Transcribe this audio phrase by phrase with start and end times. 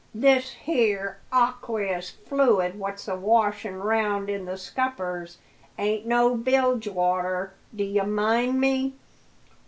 [0.15, 5.37] "This 'ere aqueous fluid what's a washin' round in the scuppers
[5.77, 8.95] ain't no bilge water, d'ye mind me!